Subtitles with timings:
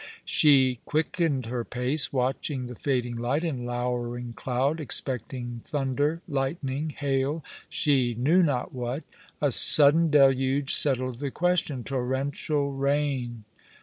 [0.25, 7.43] She quickened her pace, watching the fading light and lowering cloud, expecting thunder, lightning, hail,
[7.69, 9.03] she knew not what.
[9.43, 11.83] A sudden deluge settled the question.
[11.83, 13.43] Torrential rain!